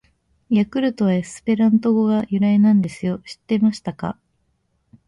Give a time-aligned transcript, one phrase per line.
[0.49, 3.19] 「ヤクルト」はエスペラント語が由来なんですよ！
[3.19, 4.17] 知ってましたか！！